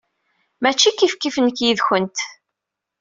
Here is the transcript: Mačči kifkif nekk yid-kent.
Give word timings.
Mačči 0.61 0.91
kifkif 0.97 1.35
nekk 1.39 1.57
yid-kent. 1.63 2.17